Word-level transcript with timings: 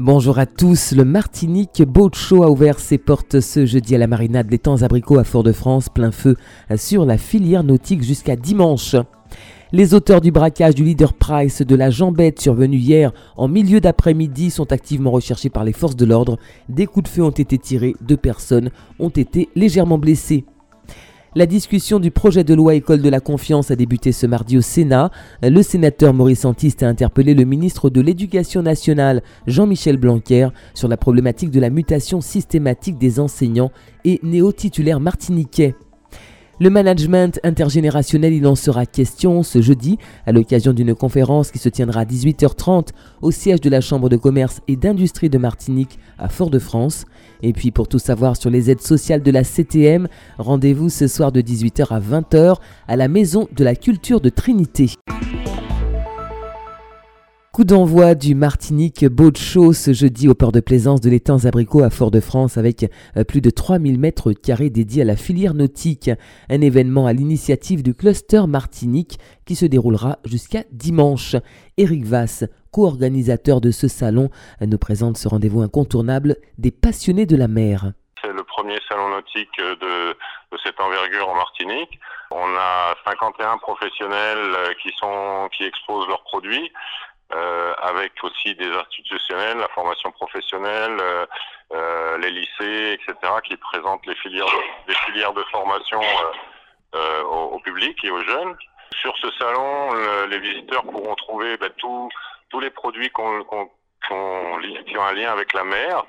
Bonjour 0.00 0.40
à 0.40 0.46
tous, 0.46 0.90
le 0.90 1.04
Martinique 1.04 1.84
Boat 1.84 2.10
Show 2.14 2.42
a 2.42 2.50
ouvert 2.50 2.80
ses 2.80 2.98
portes 2.98 3.38
ce 3.38 3.64
jeudi 3.64 3.94
à 3.94 3.98
la 3.98 4.08
marinade 4.08 4.50
Les 4.50 4.58
Temps 4.58 4.82
Abricots 4.82 5.20
à 5.20 5.22
Fort-de-France, 5.22 5.88
plein 5.88 6.10
feu 6.10 6.34
sur 6.74 7.06
la 7.06 7.16
filière 7.16 7.62
nautique 7.62 8.02
jusqu'à 8.02 8.34
dimanche. 8.34 8.96
Les 9.70 9.94
auteurs 9.94 10.20
du 10.20 10.32
braquage 10.32 10.74
du 10.74 10.82
leader 10.82 11.12
Price 11.12 11.62
de 11.62 11.76
la 11.76 11.90
Jambette 11.90 12.40
survenu 12.40 12.76
hier 12.76 13.12
en 13.36 13.46
milieu 13.46 13.80
d'après-midi 13.80 14.50
sont 14.50 14.72
activement 14.72 15.12
recherchés 15.12 15.48
par 15.48 15.62
les 15.62 15.72
forces 15.72 15.94
de 15.94 16.06
l'ordre. 16.06 16.40
Des 16.68 16.86
coups 16.86 17.08
de 17.08 17.14
feu 17.14 17.22
ont 17.22 17.30
été 17.30 17.56
tirés, 17.56 17.94
deux 18.00 18.16
personnes 18.16 18.70
ont 18.98 19.10
été 19.10 19.48
légèrement 19.54 19.98
blessées. 19.98 20.44
La 21.36 21.46
discussion 21.46 21.98
du 21.98 22.12
projet 22.12 22.44
de 22.44 22.54
loi 22.54 22.76
École 22.76 23.02
de 23.02 23.08
la 23.08 23.18
confiance 23.18 23.72
a 23.72 23.76
débuté 23.76 24.12
ce 24.12 24.24
mardi 24.24 24.56
au 24.56 24.60
Sénat. 24.60 25.10
Le 25.42 25.62
sénateur 25.62 26.14
Maurice 26.14 26.44
Antiste 26.44 26.84
a 26.84 26.88
interpellé 26.88 27.34
le 27.34 27.44
ministre 27.44 27.90
de 27.90 28.00
l'Éducation 28.00 28.62
nationale, 28.62 29.20
Jean-Michel 29.48 29.96
Blanquer, 29.96 30.50
sur 30.74 30.86
la 30.86 30.96
problématique 30.96 31.50
de 31.50 31.58
la 31.58 31.70
mutation 31.70 32.20
systématique 32.20 32.98
des 32.98 33.18
enseignants 33.18 33.72
et 34.04 34.20
néo-titulaires 34.22 35.00
martiniquais. 35.00 35.74
Le 36.60 36.70
management 36.70 37.40
intergénérationnel, 37.42 38.32
il 38.32 38.46
en 38.46 38.54
sera 38.54 38.86
question 38.86 39.42
ce 39.42 39.60
jeudi 39.60 39.98
à 40.24 40.30
l'occasion 40.30 40.72
d'une 40.72 40.94
conférence 40.94 41.50
qui 41.50 41.58
se 41.58 41.68
tiendra 41.68 42.00
à 42.00 42.04
18h30 42.04 42.90
au 43.22 43.32
siège 43.32 43.60
de 43.60 43.68
la 43.68 43.80
Chambre 43.80 44.08
de 44.08 44.16
commerce 44.16 44.60
et 44.68 44.76
d'industrie 44.76 45.28
de 45.28 45.38
Martinique 45.38 45.98
à 46.16 46.28
Fort-de-France. 46.28 47.06
Et 47.42 47.52
puis 47.52 47.72
pour 47.72 47.88
tout 47.88 47.98
savoir 47.98 48.36
sur 48.36 48.50
les 48.50 48.70
aides 48.70 48.80
sociales 48.80 49.22
de 49.22 49.30
la 49.32 49.42
CTM, 49.42 50.06
rendez-vous 50.38 50.90
ce 50.90 51.08
soir 51.08 51.32
de 51.32 51.40
18h 51.40 51.88
à 51.92 52.00
20h 52.00 52.56
à 52.86 52.96
la 52.96 53.08
Maison 53.08 53.48
de 53.52 53.64
la 53.64 53.74
Culture 53.74 54.20
de 54.20 54.28
Trinité. 54.28 54.90
Coup 57.54 57.62
d'envoi 57.62 58.16
du 58.16 58.34
Martinique 58.34 59.04
Boat 59.04 59.36
Show 59.36 59.72
ce 59.72 59.92
jeudi 59.92 60.28
au 60.28 60.34
port 60.34 60.50
de 60.50 60.58
plaisance 60.58 61.00
de 61.00 61.08
l'étang 61.08 61.44
Abricot 61.44 61.84
à 61.84 61.90
Fort-de-France 61.90 62.58
avec 62.58 62.84
euh, 63.16 63.22
plus 63.22 63.40
de 63.40 63.48
3000 63.48 63.96
mètres 63.96 64.32
carrés 64.32 64.70
dédiés 64.70 65.02
à 65.02 65.04
la 65.04 65.14
filière 65.14 65.54
nautique. 65.54 66.10
Un 66.50 66.60
événement 66.60 67.06
à 67.06 67.12
l'initiative 67.12 67.84
du 67.84 67.94
cluster 67.94 68.48
Martinique 68.48 69.20
qui 69.46 69.54
se 69.54 69.66
déroulera 69.66 70.18
jusqu'à 70.24 70.64
dimanche. 70.72 71.36
Eric 71.76 72.04
Vass, 72.04 72.42
co-organisateur 72.72 73.60
de 73.60 73.70
ce 73.70 73.86
salon, 73.86 74.30
nous 74.60 74.78
présente 74.78 75.16
ce 75.16 75.28
rendez-vous 75.28 75.62
incontournable 75.62 76.38
des 76.58 76.72
passionnés 76.72 77.24
de 77.24 77.36
la 77.36 77.46
mer. 77.46 77.92
C'est 78.20 78.32
le 78.32 78.42
premier 78.42 78.80
salon 78.88 79.10
nautique 79.10 79.58
de, 79.58 80.10
de 80.10 80.58
cette 80.64 80.80
envergure 80.80 81.28
en 81.28 81.36
Martinique. 81.36 82.00
On 82.32 82.56
a 82.58 82.96
51 83.06 83.58
professionnels 83.58 84.38
euh, 84.38 84.74
qui 84.80 85.64
exposent 85.64 86.08
leurs 86.08 86.24
produits 86.24 86.68
euh, 86.68 87.13
avec 87.82 88.12
aussi 88.22 88.54
des 88.54 88.68
institutionnels, 88.68 89.58
la 89.58 89.68
formation 89.68 90.10
professionnelle, 90.12 90.96
euh, 91.00 91.26
euh, 91.72 92.18
les 92.18 92.30
lycées, 92.30 92.98
etc., 92.98 93.14
qui 93.44 93.56
présentent 93.56 94.06
les 94.06 94.14
filières, 94.16 94.46
de, 95.32 95.42
formation 95.50 96.00
au, 97.30 97.58
public 97.60 97.98
et 98.04 98.10
aux 98.10 98.22
jeunes. 98.22 98.56
Sur 99.00 99.16
ce 99.18 99.30
salon, 99.32 99.92
le, 99.92 100.26
les 100.26 100.38
visiteurs 100.38 100.82
pourront 100.84 101.14
trouver 101.16 101.56
ben, 101.56 101.70
tous 101.78 102.60
les 102.60 102.70
produits 102.70 103.10
qui 103.10 103.20
ont 103.20 104.56
un 105.00 105.12
lien 105.12 105.32
avec 105.32 105.52
la 105.52 105.64
mer, 105.64 106.04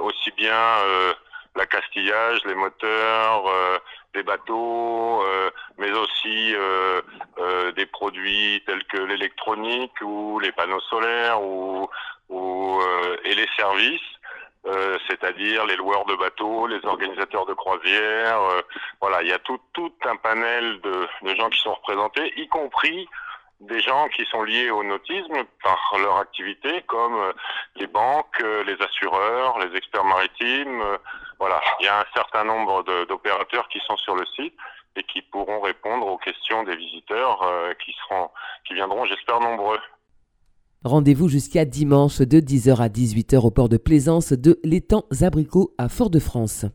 aussi 0.00 0.30
bien 0.32 0.58
l'accastillage, 1.56 2.40
les 2.44 2.54
moteurs, 2.54 3.46
euh, 3.46 3.78
les 4.14 4.22
bateaux, 4.22 5.22
euh, 5.22 5.50
mais 5.78 5.90
aussi 5.92 6.54
euh, 6.54 7.00
des 7.72 7.86
produits 7.86 8.62
tels 8.66 8.84
que 8.84 8.98
l'électronique 8.98 10.00
ou 10.02 10.38
les 10.38 10.52
panneaux 10.52 10.80
solaires 10.80 11.42
ou, 11.42 11.88
ou 12.28 12.80
et 13.24 13.34
les 13.34 13.48
services. 13.56 14.00
Euh, 14.64 14.96
c'est-à-dire 15.08 15.66
les 15.66 15.74
loueurs 15.74 16.04
de 16.04 16.14
bateaux, 16.14 16.68
les 16.68 16.84
organisateurs 16.84 17.46
de 17.46 17.54
croisières. 17.54 18.40
Euh, 18.40 18.62
voilà, 19.00 19.20
il 19.22 19.28
y 19.28 19.32
a 19.32 19.40
tout, 19.40 19.58
tout 19.72 19.92
un 20.04 20.14
panel 20.14 20.80
de, 20.82 21.08
de, 21.22 21.34
gens 21.34 21.50
qui 21.50 21.60
sont 21.60 21.74
représentés, 21.74 22.32
y 22.36 22.46
compris 22.46 23.08
des 23.58 23.80
gens 23.80 24.08
qui 24.08 24.24
sont 24.26 24.44
liés 24.44 24.70
au 24.70 24.84
nautisme 24.84 25.44
par 25.64 25.96
leur 26.00 26.18
activité, 26.18 26.82
comme 26.86 27.14
euh, 27.14 27.32
les 27.74 27.88
banques, 27.88 28.40
euh, 28.40 28.62
les 28.62 28.80
assureurs, 28.80 29.58
les 29.58 29.76
experts 29.76 30.04
maritimes. 30.04 30.80
Euh, 30.80 30.98
voilà, 31.40 31.60
il 31.80 31.86
y 31.86 31.88
a 31.88 32.00
un 32.00 32.06
certain 32.14 32.44
nombre 32.44 32.84
d'opérateurs 33.06 33.66
qui 33.68 33.80
sont 33.80 33.96
sur 33.96 34.14
le 34.14 34.24
site 34.26 34.54
et 34.96 35.02
qui 35.04 35.22
pourront 35.22 35.60
répondre 35.60 36.06
aux 36.06 36.18
questions 36.18 36.62
des 36.64 36.76
visiteurs 36.76 37.40
qui 37.84 37.92
seront, 37.92 38.28
qui 38.66 38.74
viendront, 38.74 39.04
j'espère, 39.06 39.40
nombreux. 39.40 39.78
Rendez-vous 40.84 41.28
jusqu'à 41.28 41.64
dimanche 41.64 42.18
de 42.18 42.40
10h 42.40 42.76
à 42.78 42.88
18h 42.88 43.38
au 43.38 43.52
port 43.52 43.68
de 43.68 43.76
plaisance 43.76 44.32
de 44.32 44.58
l'étang 44.64 45.04
Zabricot 45.12 45.72
à 45.78 45.88
Fort-de-France. 45.88 46.66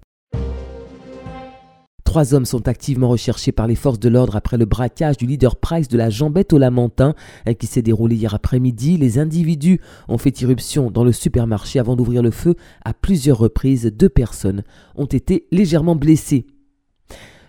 Trois 2.06 2.33
hommes 2.33 2.45
sont 2.45 2.69
activement 2.69 3.09
recherchés 3.09 3.51
par 3.51 3.67
les 3.67 3.75
forces 3.75 4.00
de 4.00 4.07
l'ordre 4.07 4.38
après 4.38 4.56
le 4.56 4.63
braquage 4.63 5.17
du 5.17 5.25
leader 5.25 5.57
Price 5.57 5.89
de 5.89 5.97
la 5.97 6.09
Jambette 6.09 6.53
au 6.53 6.57
Lamentin 6.57 7.16
euh, 7.50 7.53
qui 7.53 7.67
s'est 7.67 7.81
déroulé 7.81 8.16
hier 8.16 8.33
après-midi. 8.33 8.95
Les 8.95 9.19
individus 9.19 9.81
ont 10.07 10.17
fait 10.17 10.39
irruption 10.39 10.89
dans 10.89 11.03
le 11.03 11.11
supermarché 11.11 11.77
avant 11.77 11.97
d'ouvrir 11.97 12.23
le 12.23 12.31
feu 12.31 12.56
à 12.85 12.94
plusieurs 12.94 13.38
reprises. 13.38 13.91
Deux 13.94 14.07
personnes 14.07 14.63
ont 14.95 15.06
été 15.06 15.47
légèrement 15.51 15.97
blessées. 15.97 16.47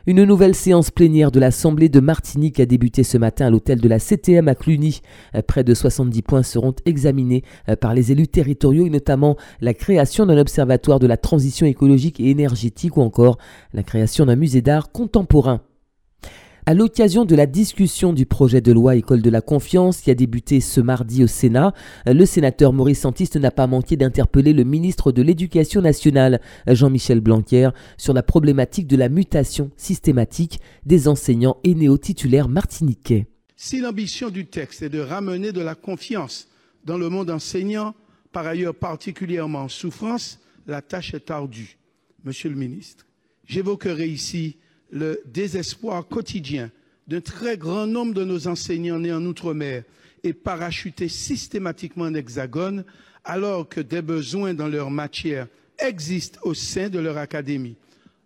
Une 0.08 0.24
nouvelle 0.24 0.54
séance 0.54 0.90
plénière 0.90 1.30
de 1.30 1.38
l'Assemblée 1.38 1.90
de 1.90 2.00
Martinique 2.00 2.60
a 2.60 2.64
débuté 2.64 3.02
ce 3.02 3.18
matin 3.18 3.48
à 3.48 3.50
l'hôtel 3.50 3.78
de 3.78 3.88
la 3.90 3.98
CTM 3.98 4.48
à 4.48 4.54
Cluny. 4.54 5.02
Près 5.46 5.64
de 5.64 5.74
70 5.74 6.22
points 6.22 6.42
seront 6.42 6.74
examinés 6.86 7.44
euh, 7.68 7.76
par 7.76 7.92
les 7.92 8.10
élus 8.10 8.26
territoriaux 8.26 8.86
et 8.86 8.90
notamment 8.90 9.36
la 9.60 9.74
création 9.74 10.24
d'un 10.24 10.38
observatoire 10.38 10.98
de 10.98 11.06
la 11.06 11.18
transition 11.18 11.66
écologique 11.66 12.20
et 12.20 12.30
énergétique 12.30 12.96
ou 12.96 13.02
encore 13.02 13.36
la 13.74 13.82
création 13.82 14.24
d'un 14.24 14.36
musée 14.36 14.62
d'art 14.62 14.92
contemporain. 14.92 15.60
À 16.68 16.74
l'occasion 16.74 17.24
de 17.24 17.34
la 17.34 17.46
discussion 17.46 18.12
du 18.12 18.26
projet 18.26 18.60
de 18.60 18.72
loi 18.72 18.94
École 18.94 19.22
de 19.22 19.30
la 19.30 19.40
confiance 19.40 20.02
qui 20.02 20.10
a 20.10 20.14
débuté 20.14 20.60
ce 20.60 20.82
mardi 20.82 21.24
au 21.24 21.26
Sénat, 21.26 21.72
le 22.04 22.26
sénateur 22.26 22.74
Maurice 22.74 23.00
Santiste 23.00 23.36
n'a 23.36 23.50
pas 23.50 23.66
manqué 23.66 23.96
d'interpeller 23.96 24.52
le 24.52 24.64
ministre 24.64 25.10
de 25.10 25.22
l'Éducation 25.22 25.80
nationale, 25.80 26.42
Jean-Michel 26.66 27.20
Blanquer, 27.20 27.70
sur 27.96 28.12
la 28.12 28.22
problématique 28.22 28.86
de 28.86 28.96
la 28.98 29.08
mutation 29.08 29.70
systématique 29.78 30.60
des 30.84 31.08
enseignants 31.08 31.56
et 31.64 31.74
néo-titulaires 31.74 32.50
martiniquais. 32.50 33.28
Si 33.56 33.80
l'ambition 33.80 34.28
du 34.28 34.44
texte 34.44 34.82
est 34.82 34.90
de 34.90 35.00
ramener 35.00 35.52
de 35.52 35.62
la 35.62 35.74
confiance 35.74 36.48
dans 36.84 36.98
le 36.98 37.08
monde 37.08 37.30
enseignant, 37.30 37.94
par 38.30 38.46
ailleurs 38.46 38.74
particulièrement 38.74 39.60
en 39.60 39.68
souffrance, 39.68 40.38
la 40.66 40.82
tâche 40.82 41.14
est 41.14 41.30
ardue. 41.30 41.78
Monsieur 42.24 42.50
le 42.50 42.56
ministre, 42.56 43.06
j'évoquerai 43.46 44.06
ici 44.06 44.58
le 44.90 45.20
désespoir 45.26 46.06
quotidien 46.06 46.70
d'un 47.06 47.20
très 47.20 47.56
grand 47.56 47.86
nombre 47.86 48.14
de 48.14 48.24
nos 48.24 48.48
enseignants 48.48 48.98
nés 48.98 49.12
en 49.12 49.24
Outre-mer 49.24 49.84
et 50.22 50.32
parachutés 50.32 51.08
systématiquement 51.08 52.04
en 52.04 52.14
Hexagone, 52.14 52.84
alors 53.24 53.68
que 53.68 53.80
des 53.80 54.02
besoins 54.02 54.54
dans 54.54 54.68
leur 54.68 54.90
matière 54.90 55.48
existent 55.78 56.40
au 56.42 56.54
sein 56.54 56.88
de 56.88 56.98
leur 56.98 57.16
académie. 57.16 57.76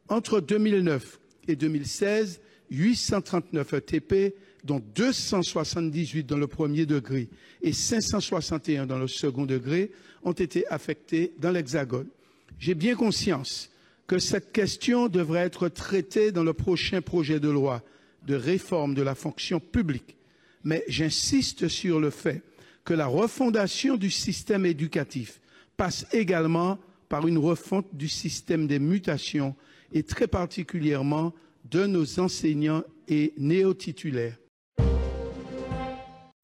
Entre 0.08 0.40
2009 0.40 1.18
et 1.48 1.56
2016, 1.56 2.40
839 2.70 3.74
ETP, 3.74 4.34
dont 4.64 4.82
278 4.94 6.24
dans 6.24 6.36
le 6.36 6.46
premier 6.46 6.86
degré 6.86 7.28
et 7.62 7.72
561 7.72 8.86
dans 8.86 8.98
le 8.98 9.08
second 9.08 9.44
degré, 9.44 9.90
ont 10.22 10.32
été 10.32 10.66
affectés 10.68 11.32
dans 11.38 11.50
l'Hexagone. 11.50 12.06
J'ai 12.58 12.74
bien 12.74 12.94
conscience 12.94 13.70
que 14.06 14.18
cette 14.18 14.52
question 14.52 15.08
devrait 15.08 15.40
être 15.40 15.68
traitée 15.68 16.32
dans 16.32 16.44
le 16.44 16.52
prochain 16.52 17.00
projet 17.00 17.40
de 17.40 17.48
loi 17.48 17.82
de 18.26 18.34
réforme 18.34 18.94
de 18.94 19.02
la 19.02 19.14
fonction 19.14 19.60
publique. 19.60 20.16
Mais 20.64 20.84
j'insiste 20.88 21.68
sur 21.68 22.00
le 22.00 22.10
fait 22.10 22.42
que 22.84 22.94
la 22.94 23.06
refondation 23.06 23.96
du 23.96 24.10
système 24.10 24.66
éducatif 24.66 25.40
passe 25.76 26.06
également 26.12 26.78
par 27.08 27.26
une 27.26 27.38
refonte 27.38 27.86
du 27.92 28.08
système 28.08 28.66
des 28.66 28.78
mutations 28.78 29.54
et 29.92 30.02
très 30.02 30.26
particulièrement 30.26 31.34
de 31.70 31.86
nos 31.86 32.20
enseignants 32.20 32.82
et 33.08 33.34
néo-titulaires. 33.36 34.38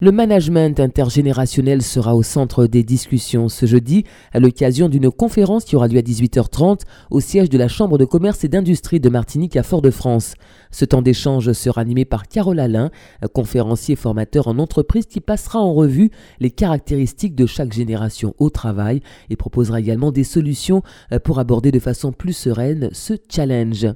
Le 0.01 0.13
management 0.13 0.79
intergénérationnel 0.79 1.83
sera 1.83 2.15
au 2.15 2.23
centre 2.23 2.67
des 2.67 2.85
discussions 2.85 3.49
ce 3.49 3.67
jeudi 3.67 4.05
à 4.33 4.39
l'occasion 4.39 4.89
d'une 4.89 5.11
conférence 5.11 5.65
qui 5.65 5.75
aura 5.75 5.89
lieu 5.89 5.99
à 5.99 6.03
18h30 6.03 6.83
au 7.11 7.19
siège 7.19 7.51
de 7.51 7.59
la 7.59 7.67
Chambre 7.67 7.99
de 7.99 8.05
commerce 8.05 8.45
et 8.45 8.49
d'industrie 8.49 9.01
de 9.01 9.09
Martinique 9.09 9.57
à 9.57 9.65
Fort-de-France. 9.65 10.35
Ce 10.71 10.85
temps 10.85 11.03
d'échange 11.03 11.51
sera 11.51 11.81
animé 11.81 12.05
par 12.05 12.29
Carole 12.29 12.61
Alain, 12.61 12.93
conférencier 13.35 13.97
formateur 13.97 14.47
en 14.47 14.61
entreprise 14.61 15.07
qui 15.07 15.21
passera 15.21 15.59
en 15.59 15.75
revue 15.75 16.13
les 16.39 16.53
caractéristiques 16.53 17.35
de 17.35 17.47
chaque 17.47 17.73
génération 17.73 18.37
au 18.39 18.51
travail 18.51 19.01
et 19.31 19.35
proposera 19.35 19.81
également 19.81 20.13
des 20.13 20.23
solutions 20.23 20.85
pour 21.25 21.41
aborder 21.41 21.73
de 21.73 21.81
façon 21.81 22.13
plus 22.13 22.35
sereine 22.35 22.89
ce 22.93 23.15
challenge. 23.29 23.89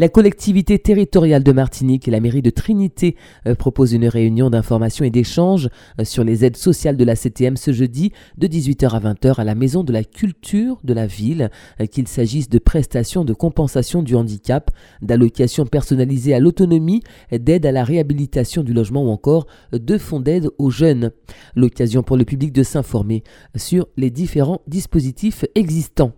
La 0.00 0.08
collectivité 0.08 0.78
territoriale 0.78 1.42
de 1.42 1.50
Martinique 1.50 2.06
et 2.06 2.12
la 2.12 2.20
mairie 2.20 2.40
de 2.40 2.50
Trinité 2.50 3.16
euh, 3.48 3.56
proposent 3.56 3.94
une 3.94 4.06
réunion 4.06 4.48
d'information 4.48 5.04
et 5.04 5.10
d'échange 5.10 5.68
euh, 6.00 6.04
sur 6.04 6.22
les 6.22 6.44
aides 6.44 6.56
sociales 6.56 6.96
de 6.96 7.02
la 7.02 7.16
CTM 7.16 7.56
ce 7.56 7.72
jeudi 7.72 8.12
de 8.36 8.46
18h 8.46 8.90
à 8.90 9.00
20h 9.00 9.40
à 9.40 9.44
la 9.44 9.56
Maison 9.56 9.82
de 9.82 9.92
la 9.92 10.04
Culture 10.04 10.78
de 10.84 10.94
la 10.94 11.08
ville, 11.08 11.50
euh, 11.80 11.86
qu'il 11.86 12.06
s'agisse 12.06 12.48
de 12.48 12.60
prestations 12.60 13.24
de 13.24 13.32
compensation 13.32 14.04
du 14.04 14.14
handicap, 14.14 14.70
d'allocations 15.02 15.66
personnalisées 15.66 16.32
à 16.32 16.38
l'autonomie, 16.38 17.02
d'aide 17.32 17.66
à 17.66 17.72
la 17.72 17.82
réhabilitation 17.82 18.62
du 18.62 18.72
logement 18.72 19.02
ou 19.02 19.08
encore 19.08 19.48
de 19.72 19.98
fonds 19.98 20.20
d'aide 20.20 20.48
aux 20.58 20.70
jeunes. 20.70 21.10
L'occasion 21.56 22.04
pour 22.04 22.16
le 22.16 22.24
public 22.24 22.52
de 22.52 22.62
s'informer 22.62 23.24
sur 23.56 23.88
les 23.96 24.10
différents 24.10 24.60
dispositifs 24.68 25.44
existants. 25.56 26.12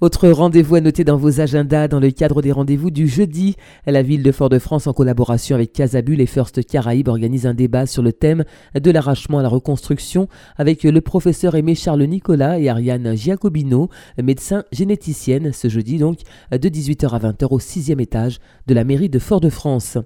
Autre 0.00 0.28
rendez-vous 0.28 0.76
à 0.76 0.80
noter 0.80 1.04
dans 1.04 1.16
vos 1.16 1.40
agendas 1.40 1.88
dans 1.88 2.00
le 2.00 2.10
cadre 2.10 2.42
des 2.42 2.52
rendez-vous 2.52 2.90
du 2.90 3.08
jeudi. 3.08 3.56
La 3.86 4.02
ville 4.02 4.22
de 4.22 4.32
Fort-de-France, 4.32 4.86
en 4.86 4.92
collaboration 4.92 5.56
avec 5.56 5.72
Casabul 5.72 6.20
et 6.20 6.26
First 6.26 6.64
Caraïbes, 6.66 7.08
organise 7.08 7.46
un 7.46 7.54
débat 7.54 7.86
sur 7.86 8.02
le 8.02 8.12
thème 8.12 8.44
de 8.74 8.90
l'arrachement 8.90 9.38
à 9.38 9.42
la 9.42 9.48
reconstruction 9.48 10.28
avec 10.56 10.84
le 10.84 11.00
professeur 11.00 11.54
Aimé 11.54 11.74
Charles 11.74 12.04
Nicolas 12.04 12.58
et 12.58 12.68
Ariane 12.68 13.16
Giacobino, 13.16 13.88
médecin 14.22 14.64
généticienne, 14.72 15.52
ce 15.52 15.68
jeudi 15.68 15.98
donc 15.98 16.20
de 16.52 16.68
18h 16.68 17.08
à 17.08 17.18
20h 17.18 17.48
au 17.50 17.58
sixième 17.58 18.00
étage 18.00 18.38
de 18.66 18.74
la 18.74 18.84
mairie 18.84 19.08
de 19.08 19.18
Fort-de-France. 19.18 19.98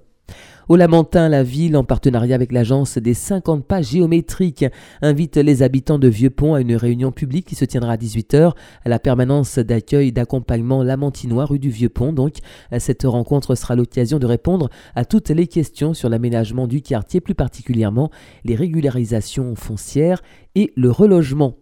Au 0.69 0.77
Lamentin, 0.77 1.27
la 1.27 1.43
ville, 1.43 1.75
en 1.75 1.83
partenariat 1.83 2.35
avec 2.35 2.53
l'agence 2.53 2.97
des 2.97 3.13
50 3.13 3.65
pas 3.65 3.81
géométriques, 3.81 4.63
invite 5.01 5.35
les 5.35 5.61
habitants 5.61 5.99
de 5.99 6.07
Vieux-Pont 6.07 6.53
à 6.53 6.61
une 6.61 6.77
réunion 6.77 7.11
publique 7.11 7.47
qui 7.47 7.55
se 7.55 7.65
tiendra 7.65 7.91
à 7.91 7.97
18h 7.97 8.53
à 8.85 8.89
la 8.89 8.97
permanence 8.97 9.59
d'accueil 9.59 10.13
d'accompagnement 10.13 10.81
Lamantinois 10.81 11.45
rue 11.45 11.59
du 11.59 11.69
Vieux-Pont. 11.69 12.13
Donc, 12.13 12.35
cette 12.77 13.03
rencontre 13.03 13.55
sera 13.55 13.75
l'occasion 13.75 14.19
de 14.19 14.25
répondre 14.25 14.69
à 14.95 15.03
toutes 15.03 15.31
les 15.31 15.47
questions 15.47 15.93
sur 15.93 16.07
l'aménagement 16.07 16.65
du 16.65 16.81
quartier, 16.81 17.19
plus 17.19 17.35
particulièrement 17.35 18.09
les 18.45 18.55
régularisations 18.55 19.55
foncières 19.55 20.21
et 20.55 20.71
le 20.77 20.89
relogement. 20.89 21.57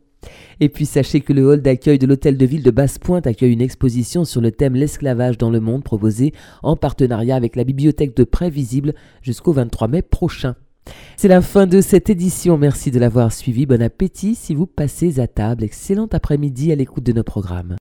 Et 0.60 0.70
puis 0.70 0.86
sachez 0.86 1.22
que 1.22 1.34
le 1.34 1.46
hall 1.46 1.62
d'accueil 1.62 2.00
de 2.00 2.08
l'hôtel 2.08 2.38
de 2.38 2.46
ville 2.46 2.64
de 2.64 2.72
Basse-Pointe 2.72 3.28
accueille 3.28 3.54
une 3.54 3.62
exposition 3.62 4.26
sur 4.26 4.42
le 4.42 4.52
thème 4.52 4.76
l'esclavage 4.76 5.38
dans 5.38 5.50
le 5.50 5.60
monde 5.60 5.84
proposée 5.84 6.34
en 6.64 6.76
partenariat 6.76 7.36
avec 7.36 7.56
la 7.56 7.64
bibliothèque 7.64 8.16
de 8.16 8.24
Prévisible 8.24 8.94
jusqu'au 9.22 9.54
23 9.54 9.88
mai 9.88 10.02
prochain. 10.02 10.56
C'est 11.16 11.28
la 11.28 11.42
fin 11.42 11.68
de 11.68 11.82
cette 11.82 12.10
édition, 12.10 12.58
merci 12.58 12.92
de 12.92 13.00
l'avoir 13.00 13.32
suivi, 13.32 13.66
bon 13.66 13.82
appétit 13.82 14.36
si 14.36 14.56
vous 14.56 14.66
passez 14.66 15.20
à 15.20 15.28
table, 15.28 15.64
excellent 15.64 16.08
après-midi 16.12 16.72
à 16.72 16.76
l'écoute 16.76 17.04
de 17.04 17.14
nos 17.14 17.24
programmes. 17.24 17.76